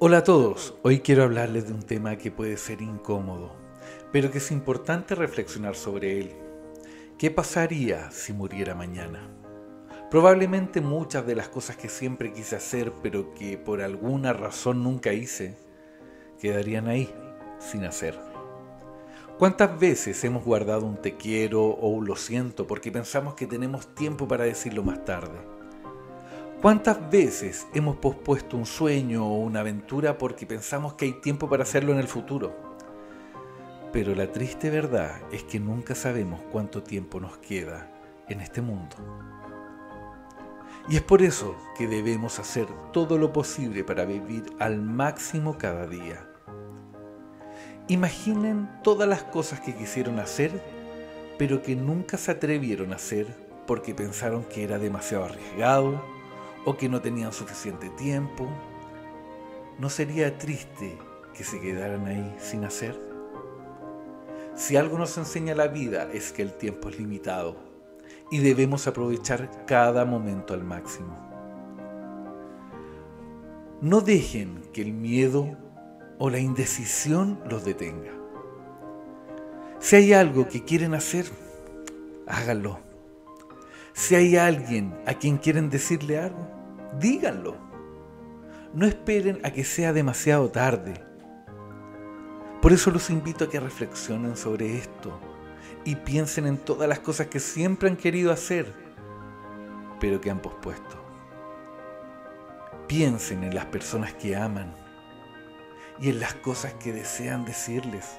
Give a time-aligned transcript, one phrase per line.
[0.00, 3.52] Hola a todos, hoy quiero hablarles de un tema que puede ser incómodo,
[4.10, 6.32] pero que es importante reflexionar sobre él.
[7.16, 9.30] ¿Qué pasaría si muriera mañana?
[10.10, 15.12] Probablemente muchas de las cosas que siempre quise hacer, pero que por alguna razón nunca
[15.12, 15.56] hice,
[16.40, 17.14] quedarían ahí,
[17.60, 18.18] sin hacer.
[19.38, 23.94] ¿Cuántas veces hemos guardado un te quiero o un lo siento porque pensamos que tenemos
[23.94, 25.53] tiempo para decirlo más tarde?
[26.64, 31.64] ¿Cuántas veces hemos pospuesto un sueño o una aventura porque pensamos que hay tiempo para
[31.64, 32.56] hacerlo en el futuro?
[33.92, 37.90] Pero la triste verdad es que nunca sabemos cuánto tiempo nos queda
[38.30, 38.96] en este mundo.
[40.88, 45.86] Y es por eso que debemos hacer todo lo posible para vivir al máximo cada
[45.86, 46.26] día.
[47.88, 50.50] Imaginen todas las cosas que quisieron hacer,
[51.36, 53.26] pero que nunca se atrevieron a hacer
[53.66, 56.13] porque pensaron que era demasiado arriesgado
[56.64, 58.48] o que no tenían suficiente tiempo,
[59.78, 60.96] ¿no sería triste
[61.34, 62.98] que se quedaran ahí sin hacer?
[64.54, 67.56] Si algo nos enseña la vida es que el tiempo es limitado
[68.30, 71.16] y debemos aprovechar cada momento al máximo.
[73.80, 75.56] No dejen que el miedo
[76.18, 78.12] o la indecisión los detenga.
[79.80, 81.26] Si hay algo que quieren hacer,
[82.26, 82.78] háganlo.
[83.96, 86.48] Si hay alguien a quien quieren decirle algo,
[86.98, 87.56] díganlo.
[88.72, 90.94] No esperen a que sea demasiado tarde.
[92.60, 95.16] Por eso los invito a que reflexionen sobre esto
[95.84, 98.74] y piensen en todas las cosas que siempre han querido hacer,
[100.00, 100.96] pero que han pospuesto.
[102.88, 104.74] Piensen en las personas que aman
[106.00, 108.18] y en las cosas que desean decirles.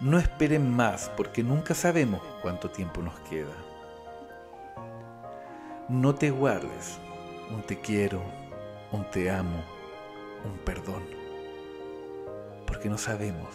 [0.00, 3.65] No esperen más porque nunca sabemos cuánto tiempo nos queda.
[5.88, 6.98] No te guardes
[7.48, 8.20] un te quiero,
[8.90, 9.62] un te amo,
[10.44, 11.04] un perdón.
[12.66, 13.54] Porque no sabemos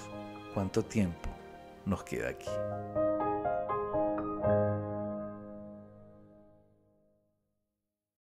[0.53, 1.29] cuánto tiempo
[1.85, 2.49] nos queda aquí.